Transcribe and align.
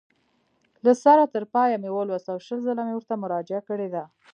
له 0.85 0.93
سره 1.03 1.23
تر 1.33 1.43
پایه 1.53 1.77
مې 1.81 1.89
ولوست 1.93 2.27
او 2.33 2.37
شل 2.45 2.59
ځله 2.67 2.81
مې 2.87 2.93
ورته 2.95 3.13
مراجعه 3.23 3.61
کړې 3.69 3.87
ده. 3.95 4.03